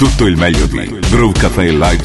Tutto 0.00 0.24
il 0.24 0.34
meglio 0.38 0.64
di 0.64 0.98
Groove 1.10 1.38
Cafe 1.38 1.72
Live 1.72 2.04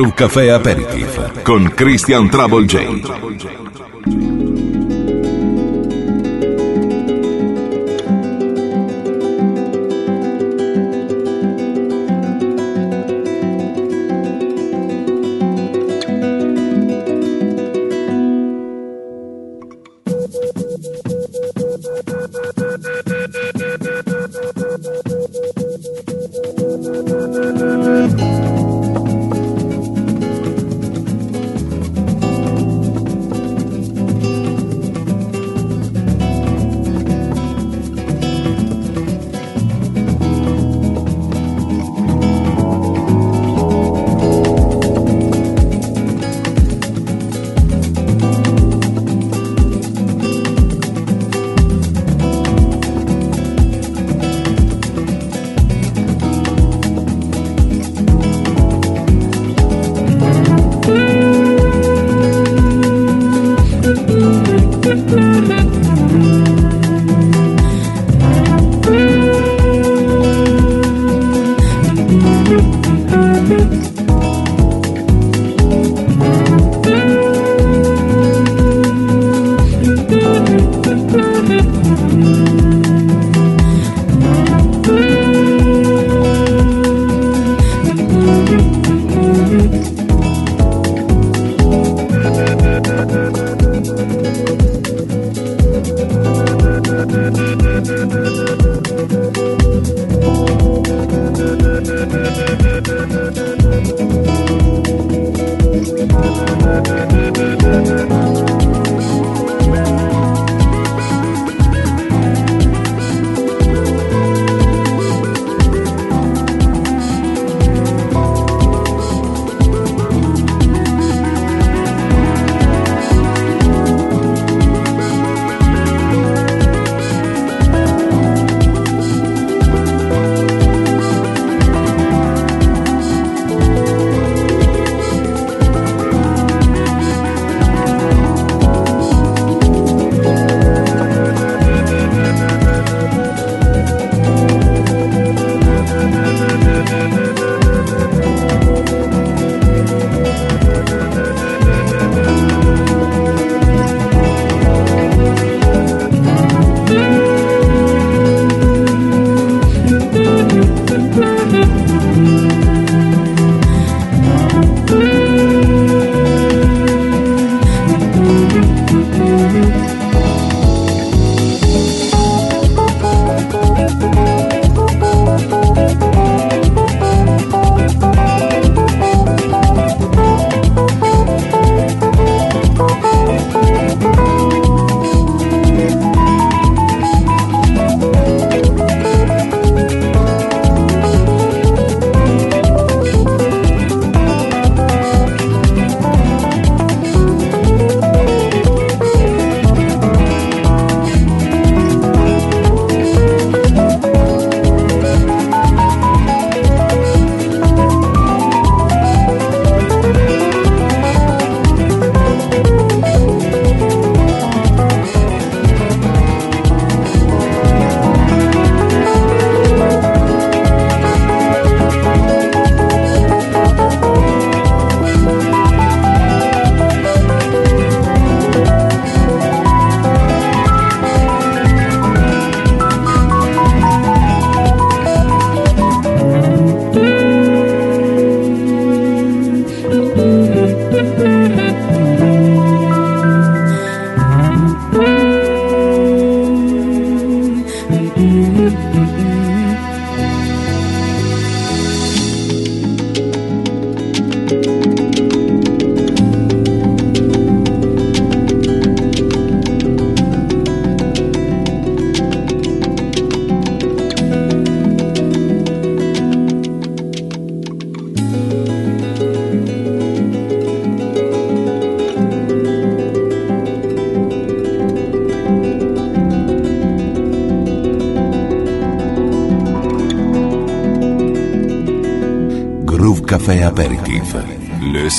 Groove 0.00 0.14
Café 0.14 0.50
Aperitif 0.50 1.42
con 1.42 1.68
Christian 1.76 2.30
Trouble 2.30 2.66
J. 2.66 3.59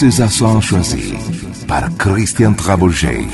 César 0.01 0.31
choisi 0.61 1.13
par 1.67 1.95
Christian 1.95 2.53
Trabouget. 2.55 3.27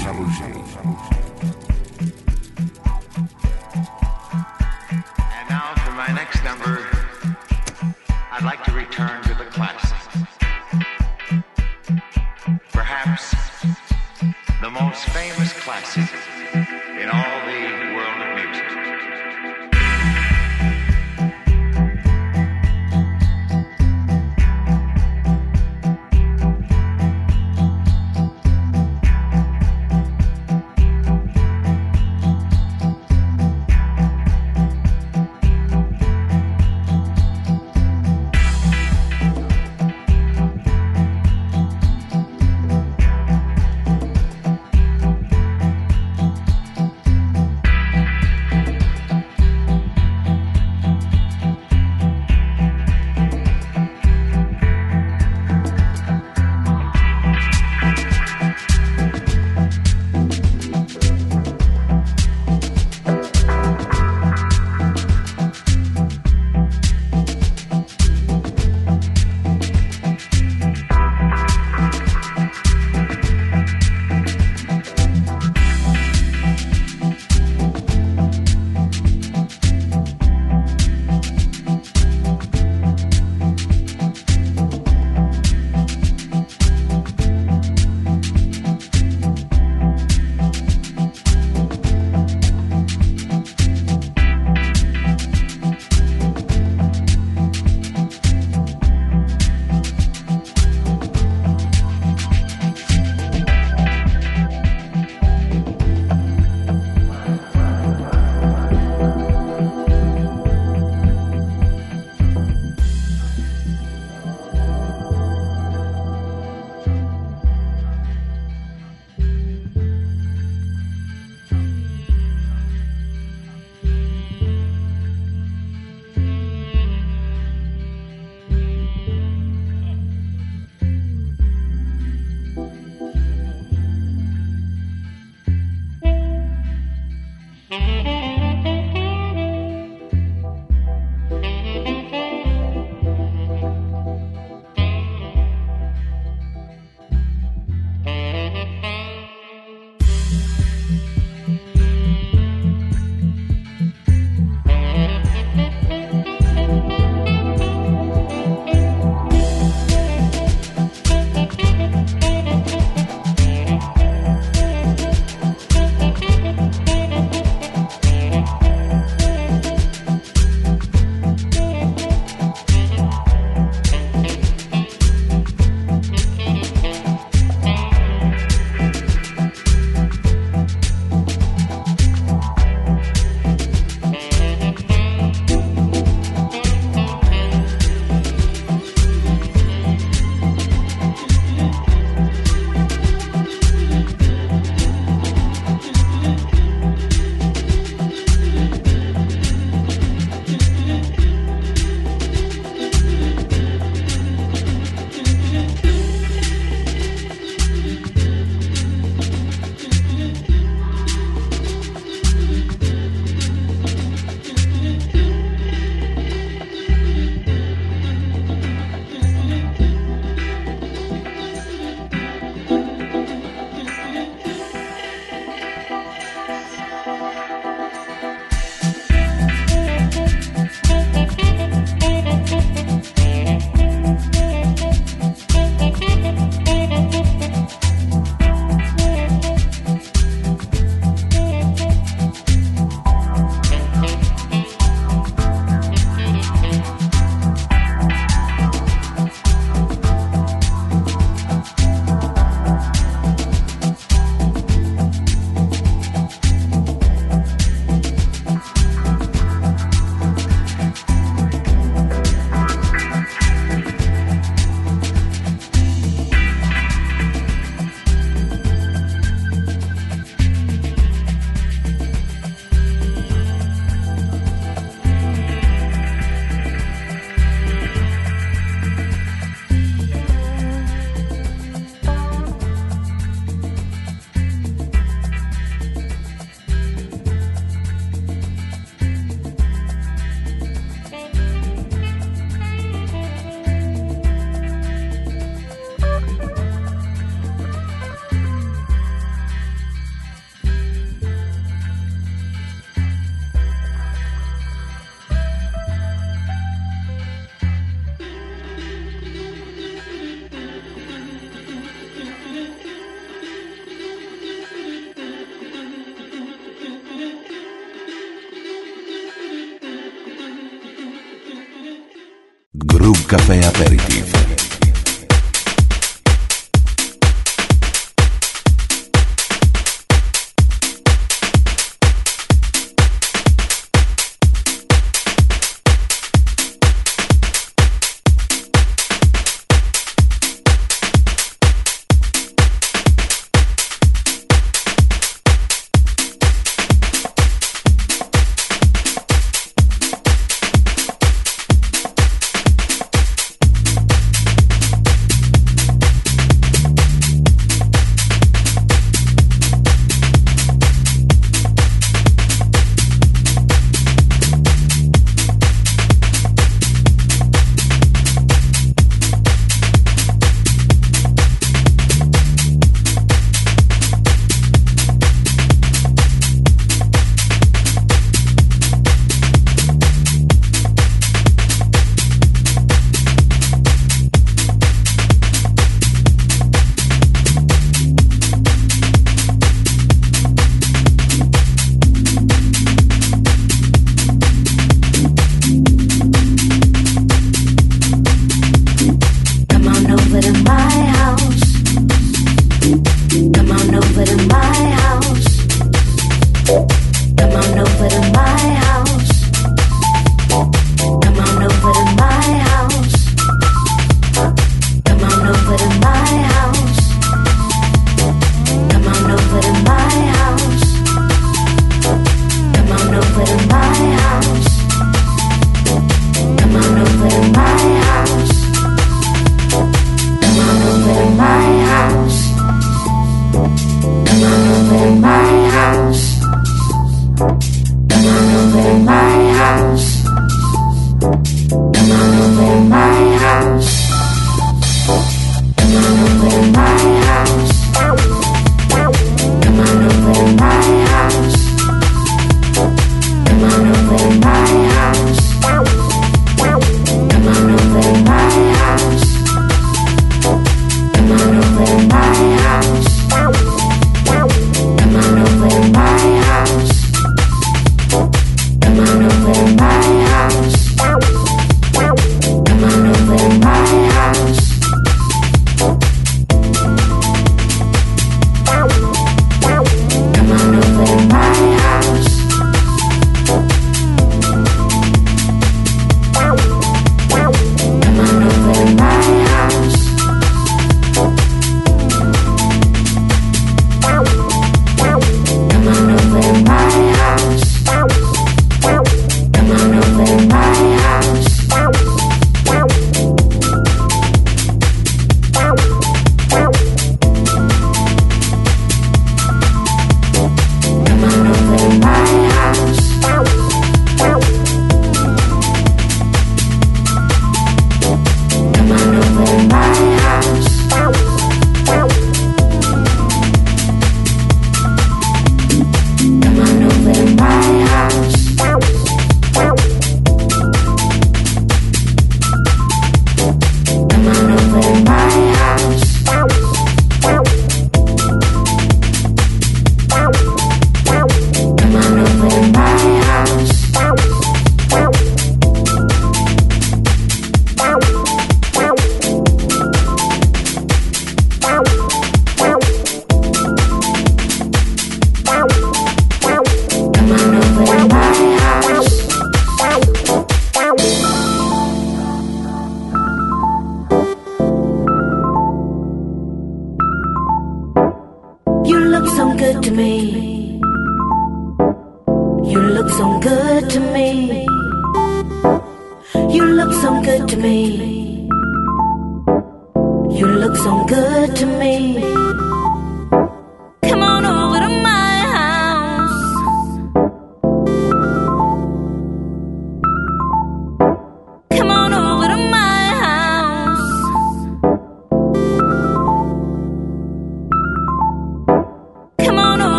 Groove 323.27 323.59
Café 323.59 324.36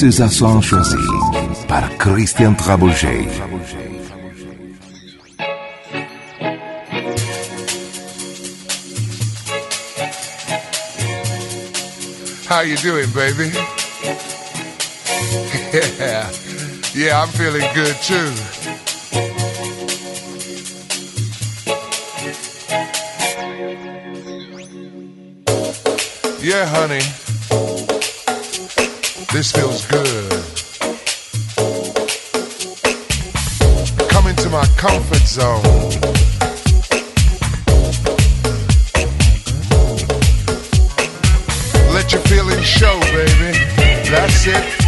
Aperitif. 0.00 0.16
César 0.16 0.30
choisi 0.62 0.96
par 1.68 1.84
Christian. 1.98 2.54
How 12.48 12.62
you 12.62 12.76
doing, 12.76 13.10
baby? 13.12 13.50
yeah. 15.98 16.30
Yeah, 16.92 17.22
I'm 17.22 17.28
feeling 17.28 17.62
good 17.72 17.94
too. 18.02 18.32
Yeah, 26.42 26.66
honey. 26.66 27.19
This 29.32 29.52
feels 29.52 29.86
good. 29.86 30.32
Come 34.08 34.26
into 34.26 34.48
my 34.50 34.66
comfort 34.76 35.24
zone. 35.24 35.62
Let 41.94 42.12
your 42.12 42.22
feelings 42.22 42.66
show, 42.66 42.98
baby. 43.12 43.56
That's 44.10 44.48
it. 44.48 44.79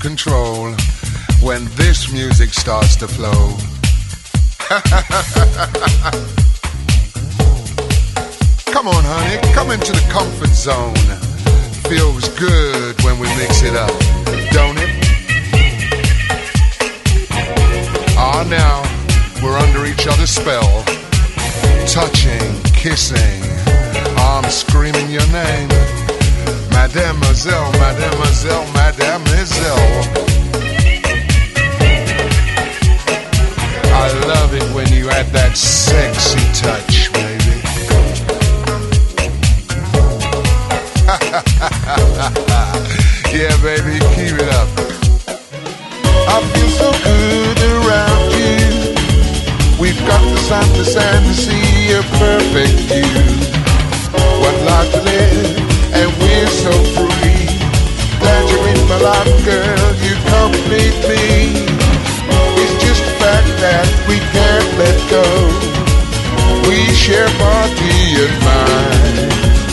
Control 0.00 0.72
when 1.40 1.64
this 1.76 2.10
music 2.12 2.50
starts 2.50 2.96
to 2.96 3.06
flow. 3.06 3.30
come 8.72 8.88
on, 8.88 9.04
honey, 9.04 9.38
come 9.52 9.70
into 9.70 9.92
the 9.92 10.04
comfort 10.10 10.48
zone. 10.50 10.94
Feels 11.88 12.28
good 12.38 13.00
when 13.02 13.18
we 13.18 13.26
mix 13.36 13.62
it 13.62 13.74
up, 13.74 13.90
don't 14.50 14.78
it? 14.78 14.90
Ah, 18.18 18.44
now 18.48 18.82
we're 19.42 19.58
under 19.58 19.84
each 19.86 20.06
other's 20.06 20.30
spell. 20.30 20.84
Touching, 21.86 22.62
kissing, 22.72 23.42
I'm 24.18 24.48
screaming 24.50 25.10
your 25.10 25.26
name. 25.28 25.68
Mademoiselle, 26.86 27.72
mademoiselle, 27.80 28.64
mademoiselle. 28.72 30.06
I 33.92 34.12
love 34.28 34.54
it 34.54 34.62
when 34.72 34.86
you 34.92 35.10
add 35.10 35.26
that 35.32 35.56
sexy 35.56 36.38
touch, 36.54 37.12
baby. 37.12 37.58
yeah, 43.36 43.50
baby, 43.66 43.98
keep 44.14 44.38
it 44.38 44.48
up. 44.54 44.68
I 46.28 46.40
feel 46.54 46.70
so 46.70 46.92
good 47.02 47.58
around 47.82 48.30
you. 48.30 48.62
We've 49.80 49.98
got 50.06 50.22
the 50.22 50.38
sun, 50.38 50.68
the 50.78 50.84
sand, 50.84 51.26
to 51.26 51.34
see 51.34 51.90
a 51.90 52.02
perfect 52.20 52.78
view. 52.86 53.10
What 54.40 54.54
life 54.62 54.92
to 54.92 55.02
live 55.02 55.75
and 56.00 56.12
we're 56.20 56.52
so 56.64 56.72
free. 56.94 57.46
Glad 58.20 58.42
you're 58.50 58.68
in 58.74 58.80
my 58.88 58.98
life, 59.10 59.36
girl, 59.44 59.88
you 60.04 60.14
complete 60.36 60.98
me. 61.08 61.24
It's 62.62 62.76
just 62.84 63.02
the 63.04 63.14
fact 63.22 63.50
that 63.64 63.86
we 64.08 64.16
can't 64.34 64.70
let 64.80 64.98
go. 65.08 65.26
We 66.68 66.78
share 66.94 67.30
body 67.38 67.96
and 68.24 68.36
mind. 68.44 69.65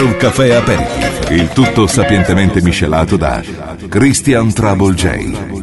Groove 0.00 0.16
Café 0.16 0.54
Aperitif, 0.54 1.28
il 1.28 1.50
tutto 1.50 1.86
sapientemente 1.86 2.62
miscelato 2.62 3.18
da 3.18 3.42
Christian 3.86 4.50
Trouble 4.50 4.94
J. 4.94 5.59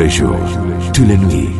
les 0.00 0.08
jours, 0.08 0.34
tous 0.94 1.04
les 1.04 1.18
nuits, 1.18 1.59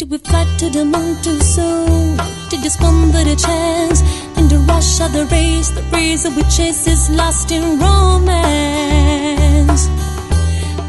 To 0.00 0.06
be 0.06 0.16
flattered 0.16 0.76
among 0.76 1.20
too 1.20 1.38
soon, 1.40 2.16
to 2.16 2.56
just 2.62 2.80
one 2.80 3.12
the 3.12 3.36
chance, 3.36 4.00
in 4.38 4.48
the 4.48 4.56
rush 4.66 4.98
of 4.98 5.12
the 5.12 5.26
race, 5.26 5.68
the 5.72 5.82
reason 5.94 6.34
we 6.36 6.42
chase 6.44 6.86
is 6.86 7.10
lost 7.10 7.52
in 7.52 7.78
romance. 7.78 9.88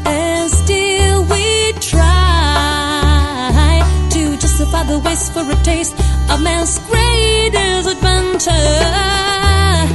And 0.06 0.50
still 0.50 1.24
we 1.24 1.74
try 1.74 3.82
to 4.12 4.36
justify 4.38 4.84
the 4.84 4.98
waste 5.00 5.34
for 5.34 5.42
a 5.42 5.56
taste 5.62 5.94
of 6.30 6.40
man's 6.40 6.78
greatest 6.88 7.90
adventure. 7.90 8.50
I 8.50 9.86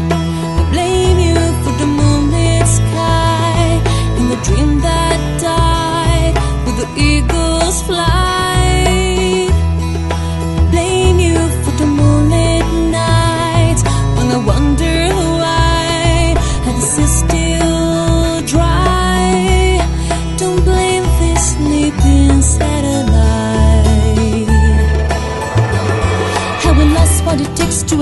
blame 0.71 1.17
you 1.17 1.33
for 1.63 1.71
the 1.79 1.87
moonlit 1.87 2.67
sky 2.67 3.81
and 4.19 4.29
the 4.29 4.35
dream 4.43 4.79
that. 4.81 4.96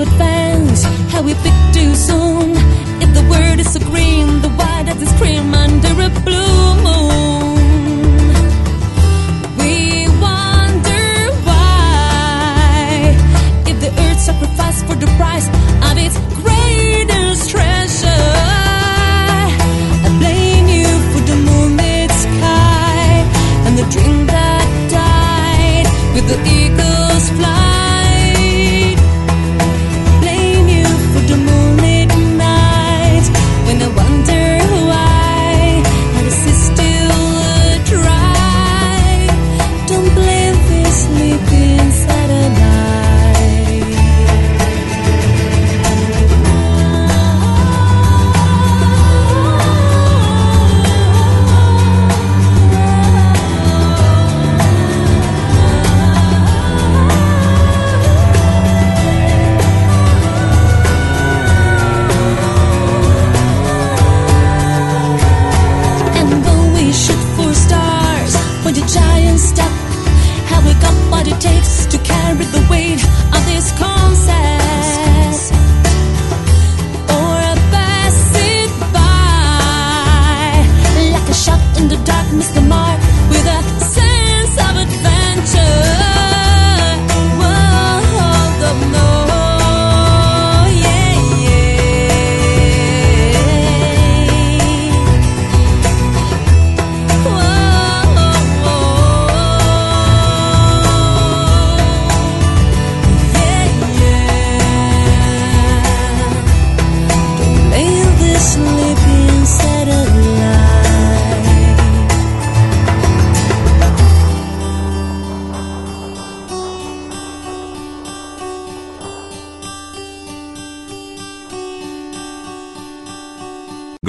advance, 0.06 0.84
how 1.12 1.22
we 1.22 1.34
pick 1.34 1.56
too 1.72 1.94
soon. 1.94 2.52
If 3.02 3.10
the 3.14 3.26
word 3.30 3.60
is 3.60 3.72
so 3.72 3.80
green, 3.80 4.40
the 4.40 4.48
why 4.50 4.82
does 4.84 5.00
it 5.02 5.08
scream? 5.16 5.65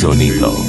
sonido. 0.00 0.59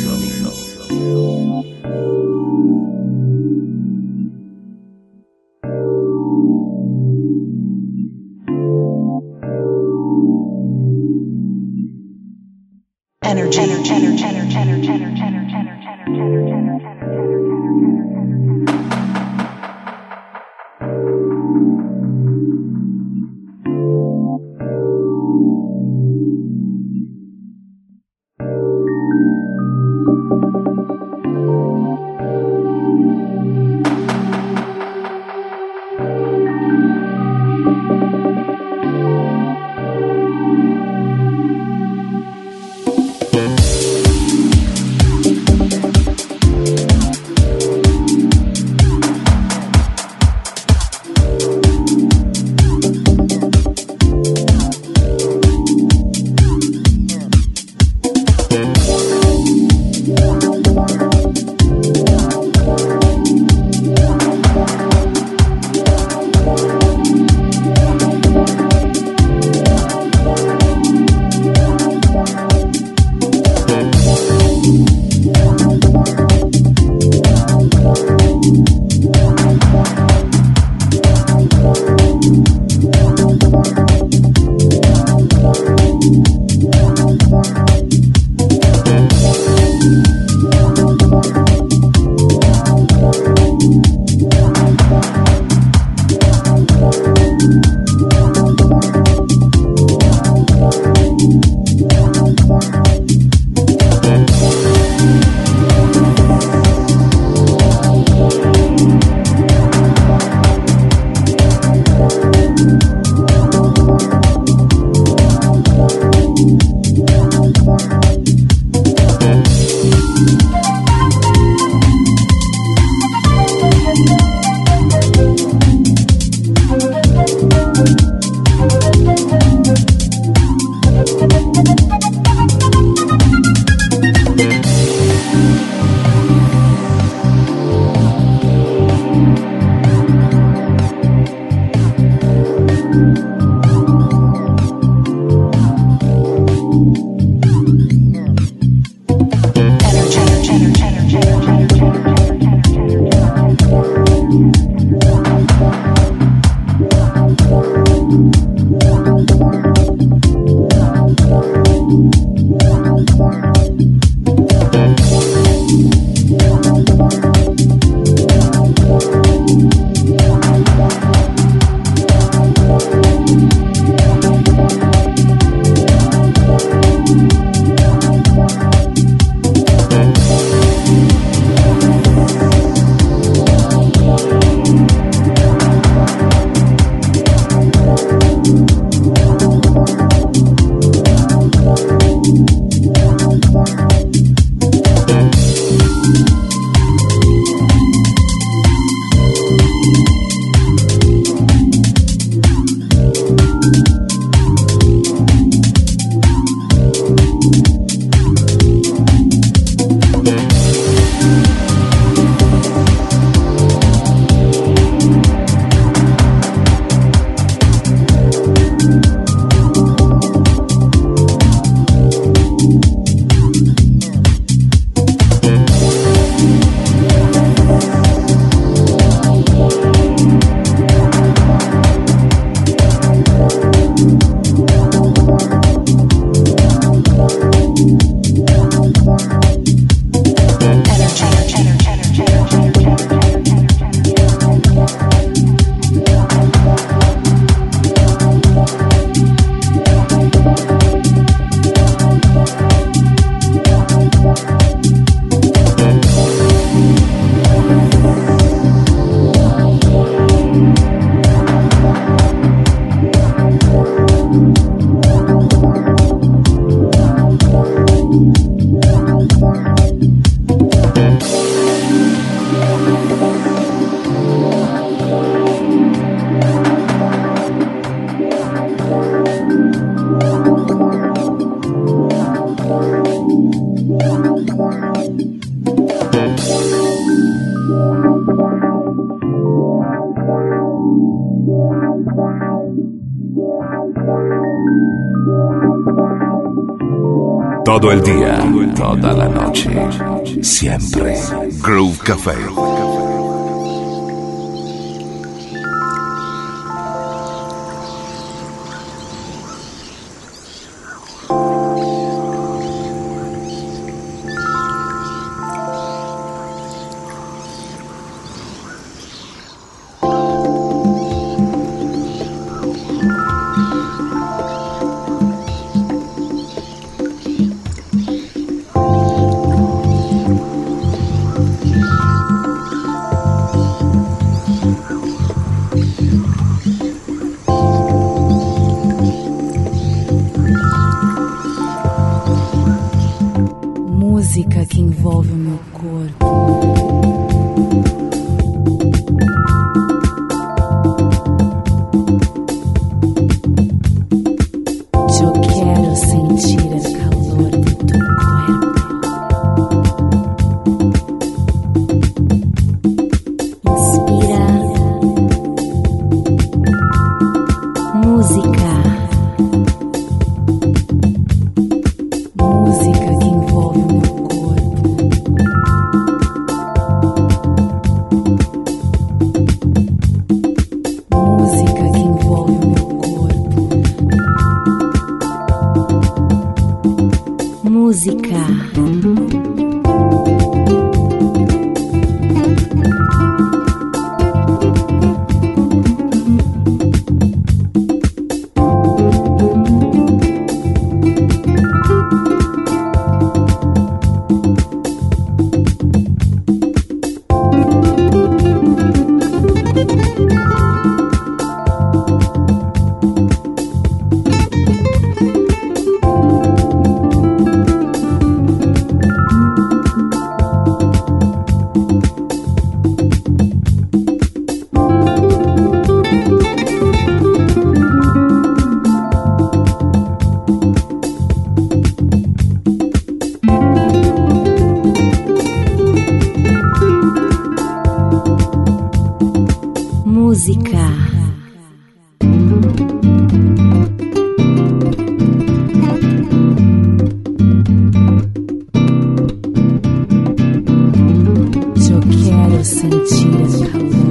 Quero 453.12 453.50
sentir 453.50 454.08
o 454.08 454.11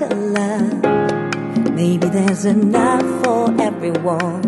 little 0.00 0.18
love. 0.18 1.72
Maybe 1.72 2.08
there's 2.08 2.44
enough 2.44 3.24
for 3.24 3.48
everyone. 3.60 4.42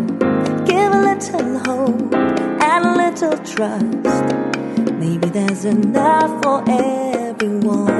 Give 0.65 0.93
a 0.93 1.01
little 1.01 1.57
hope 1.59 2.13
and 2.13 2.85
a 2.85 2.95
little 2.95 3.37
trust. 3.39 4.93
Maybe 4.99 5.27
there's 5.29 5.65
enough 5.65 6.43
for 6.43 6.63
everyone. 6.69 7.98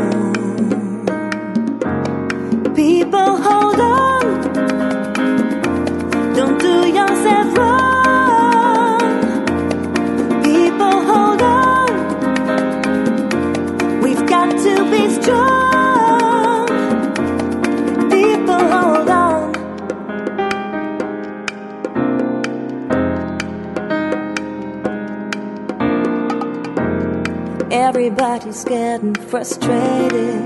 Frustrated. 29.29 30.41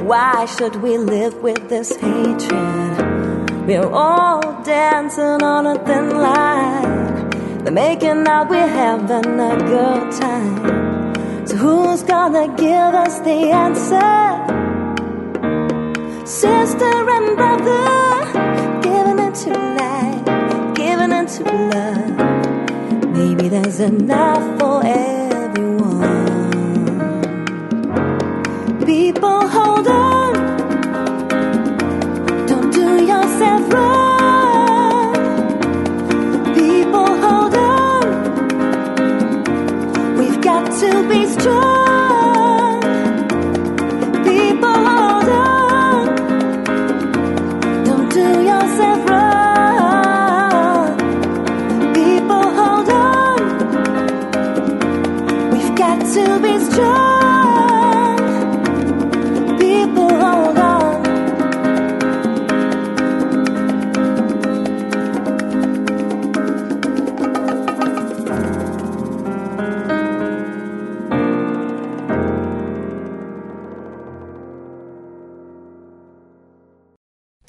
Why 0.00 0.46
should 0.46 0.76
we 0.76 0.96
live 0.96 1.34
with 1.42 1.68
this 1.68 1.94
hatred? 1.96 3.66
We're 3.66 3.90
all 3.92 4.40
dancing 4.62 5.42
on 5.42 5.66
a 5.66 5.78
thin 5.84 6.08
line. 6.10 7.30
They're 7.62 7.72
making 7.72 8.26
out 8.26 8.48
we're 8.48 8.66
having 8.66 9.38
a 9.38 9.56
good 9.58 10.12
time. 10.12 11.46
So 11.46 11.56
who's 11.56 12.02
gonna 12.02 12.48
give 12.56 12.94
us 13.04 13.18
the 13.20 13.50
answer? 13.64 14.12
Sister 16.24 17.10
and 17.16 17.36
brother, 17.36 18.80
giving 18.80 19.18
it 19.26 19.34
to 19.44 19.50
life, 19.80 20.74
giving 20.74 21.12
it 21.12 21.28
to 21.36 21.44
love. 21.74 23.12
Maybe 23.12 23.48
there's 23.48 23.80
enough 23.80 24.53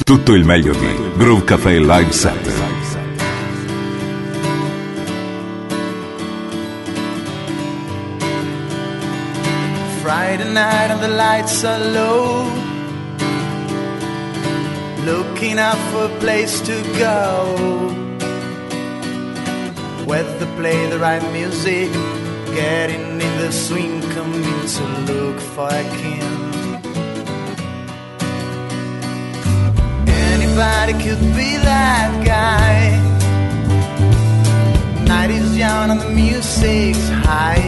Tutto 0.05 0.35
il 0.35 0.45
meglio 0.45 0.71
di 0.73 1.13
Groove 1.17 1.45
Cafe 1.45 1.79
Live 1.79 2.11
Set. 2.11 2.47
Friday 10.03 10.45
night 10.53 10.91
and 10.91 11.01
the 11.01 11.07
lights 11.07 11.63
are 11.63 11.83
low. 11.89 12.45
Looking 15.05 15.57
out 15.57 15.79
for 15.89 16.05
a 16.05 16.19
place 16.19 16.61
to 16.61 16.79
go. 16.99 17.55
Whether 20.05 20.45
play 20.55 20.87
the 20.89 20.99
right 20.99 21.23
music. 21.31 21.89
Getting 22.53 23.19
in 23.19 23.37
the 23.39 23.51
swing, 23.51 24.01
coming 24.13 24.43
to 24.67 25.11
look 25.11 25.39
for 25.39 25.67
a 25.67 25.83
king. 25.97 26.24
Anybody 30.57 30.93
could 31.03 31.19
be 31.35 31.57
that 31.57 32.23
guy. 32.25 32.95
Night 35.03 35.29
is 35.29 35.57
young 35.57 35.89
and 35.89 35.99
the 35.99 36.09
music's 36.11 37.09
high 37.09 37.59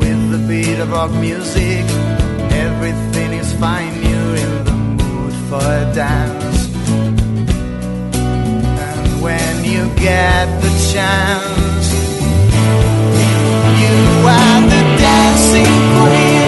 with 0.00 0.20
the 0.32 0.44
beat 0.48 0.80
of 0.80 0.90
rock 0.90 1.12
music. 1.12 1.84
Everything 2.50 3.32
is 3.34 3.52
fine, 3.60 3.94
you're 4.02 4.34
in 4.44 4.64
the 4.64 4.72
mood 4.72 5.32
for 5.48 5.62
a 5.62 5.86
dance. 5.94 6.68
And 8.16 9.22
when 9.22 9.64
you 9.64 9.88
get 9.94 10.46
the 10.62 10.72
chance, 10.92 11.86
you 13.78 13.98
are 14.26 14.62
the 14.74 14.82
dancing 14.98 15.76
queen. 15.94 16.39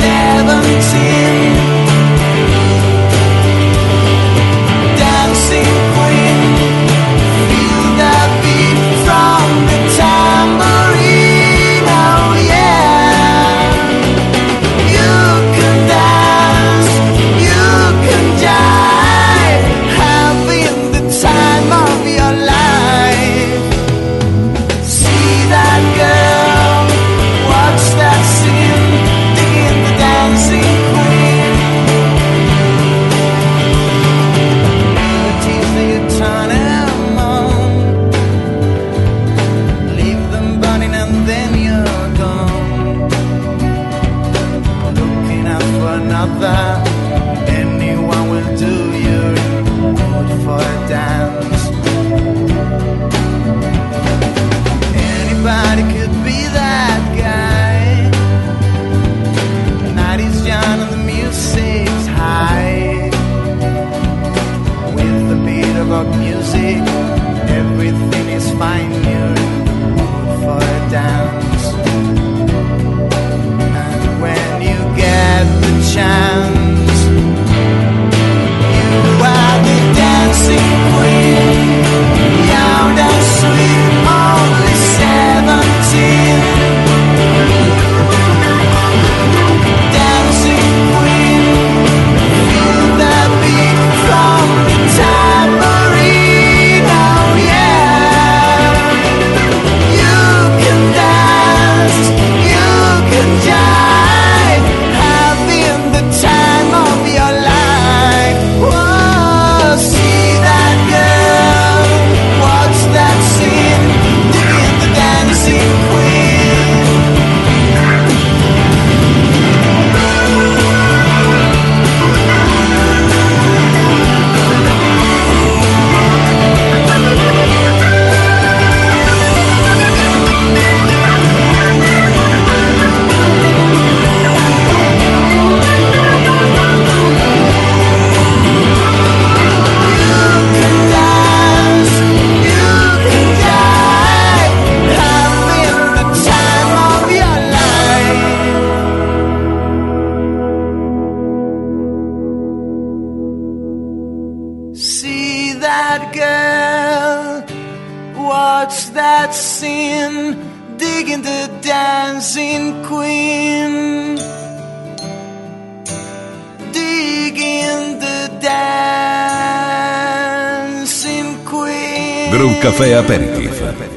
Seventeen. 0.00 1.67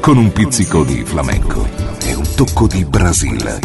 con 0.02 0.18
un 0.18 0.32
pizzico 0.32 0.84
di 0.84 1.04
flamenco 1.06 1.64
e 2.02 2.16
un 2.16 2.26
tocco 2.36 2.66
di 2.66 2.84
Brasile. 2.84 3.61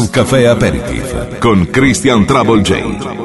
Groove 0.00 0.12
Café 0.12 0.46
Aperitif 0.48 1.38
con 1.40 1.66
Christian 1.66 2.24
Trouble 2.24 2.62
J. 2.62 3.19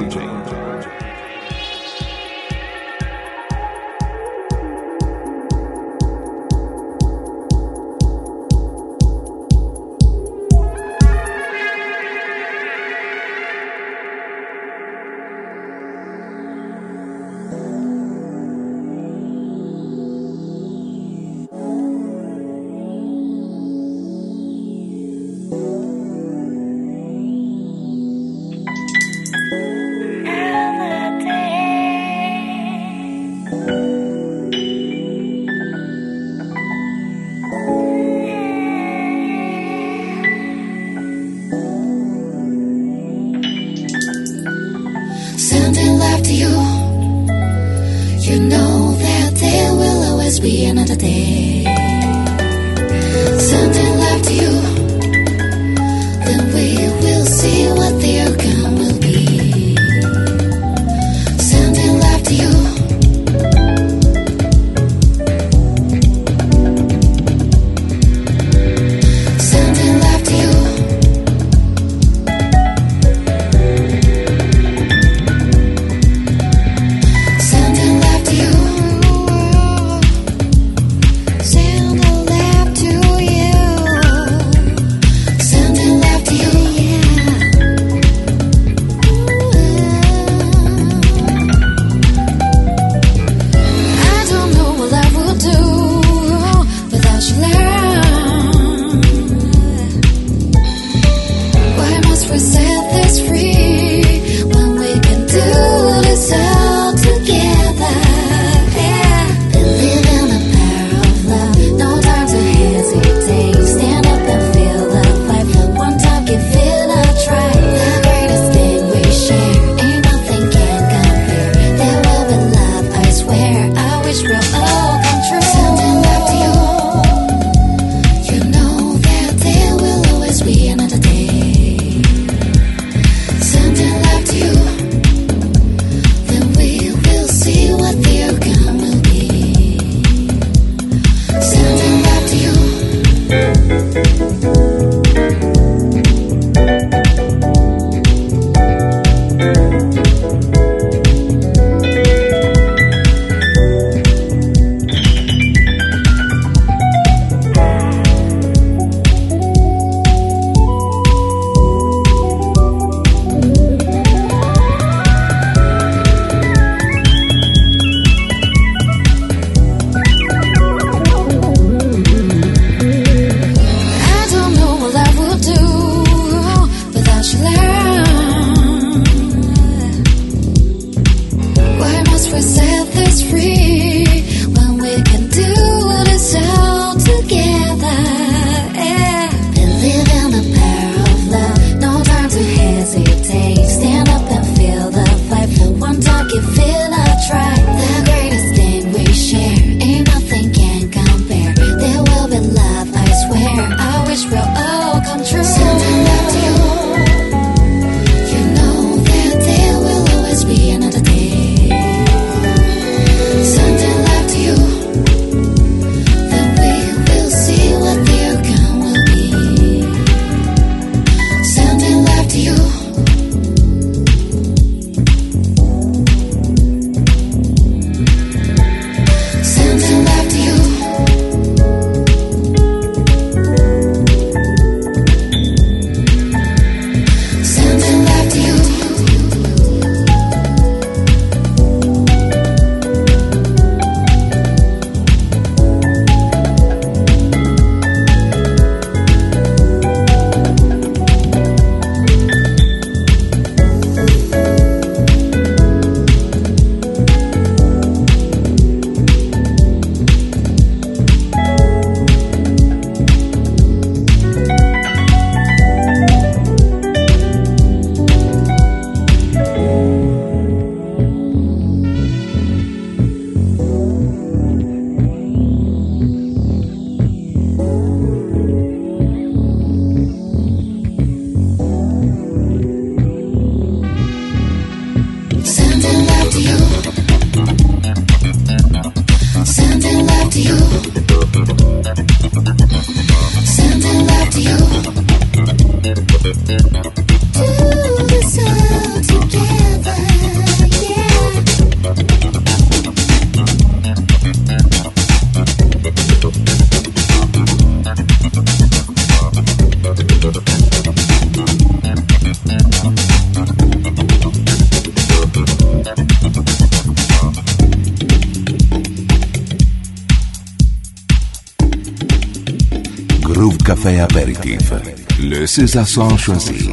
Le 325.57 325.67
César 325.67 325.87
son 325.87 326.17
choisi 326.17 326.69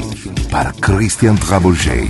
par 0.51 0.75
Christian 0.81 1.37
Trabouget. 1.37 2.09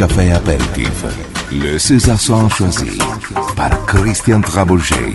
Café 0.00 0.32
Apéritif. 0.32 1.04
Le 1.52 1.78
César 1.78 2.18
son 2.18 2.48
choisi 2.48 2.96
par 3.54 3.84
Christian 3.84 4.40
Trabolger. 4.40 5.14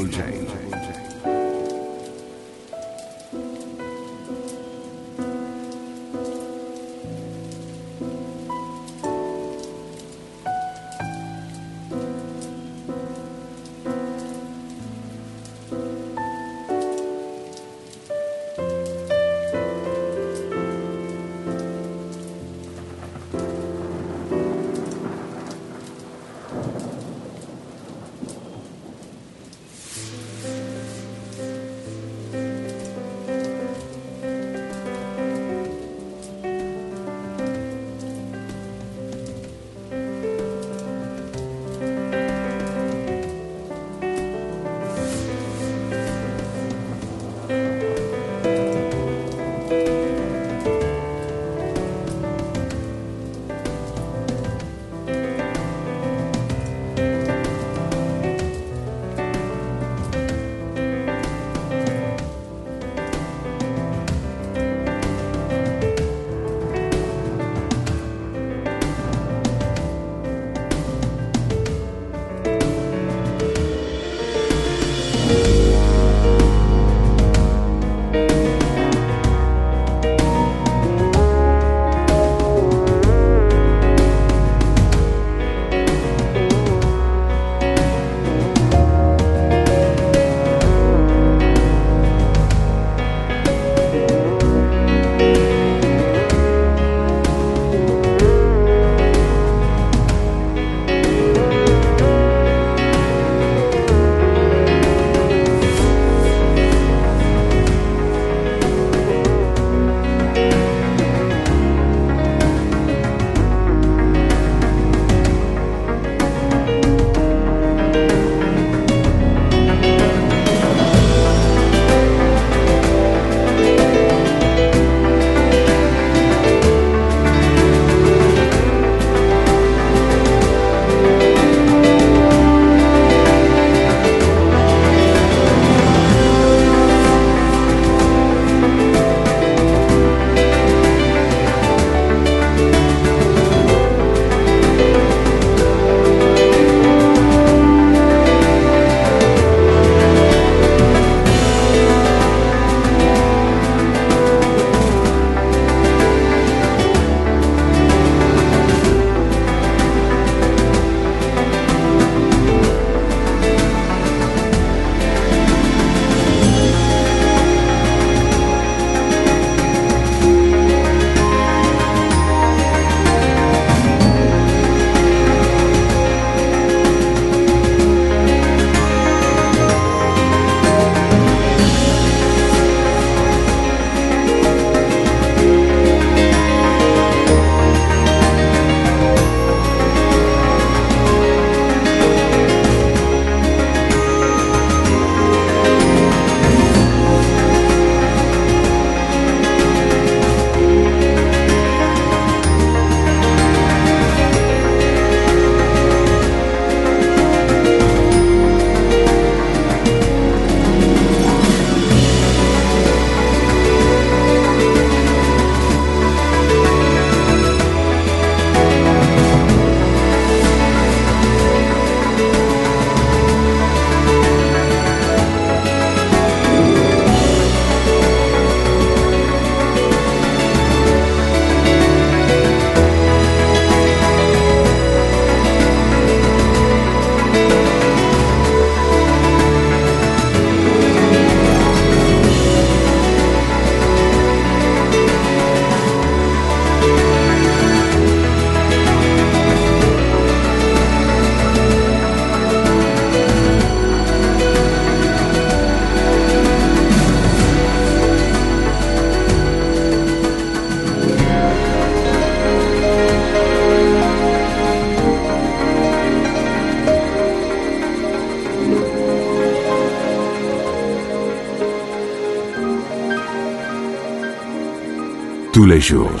les 275.71 275.79
jours, 275.79 276.11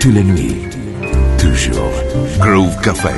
toutes 0.00 0.14
les 0.14 0.24
nuits, 0.24 0.62
toujours. 1.38 1.92
Groove 2.40 2.76
Café. 2.82 3.10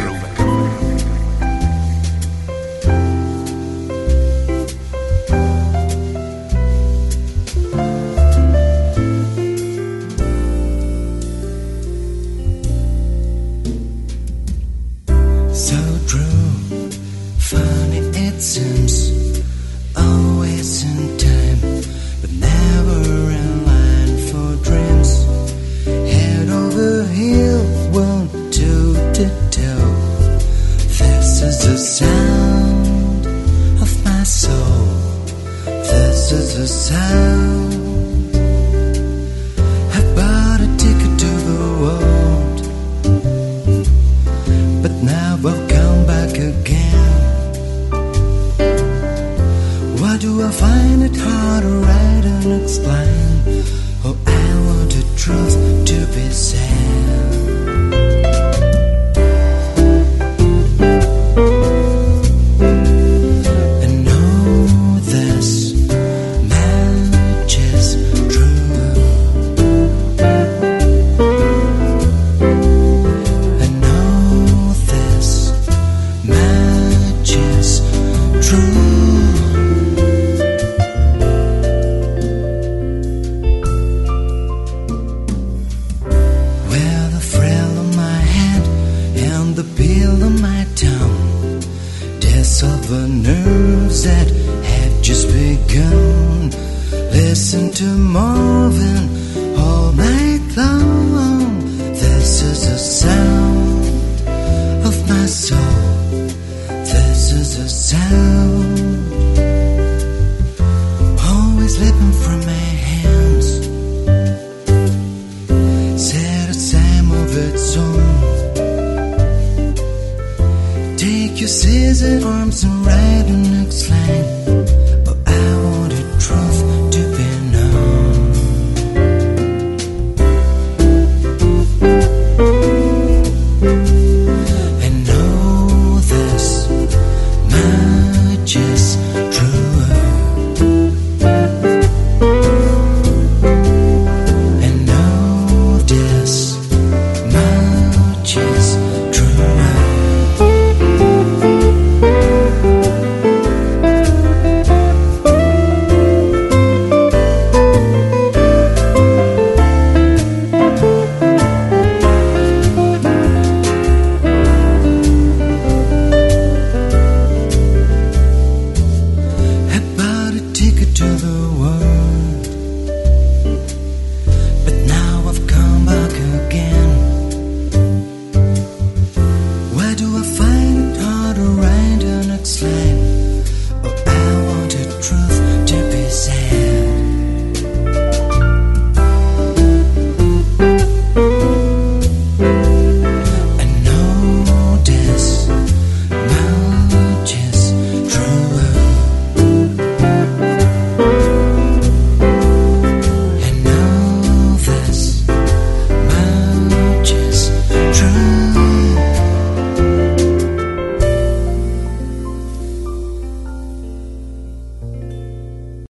So 15.54 15.76
true, 16.06 16.90
funny 17.38 18.00
it 18.26 18.42
seems. 18.42 19.17